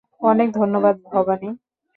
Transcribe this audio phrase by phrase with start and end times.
[0.21, 1.49] অনেক ধন্যবাদ, ভবানী।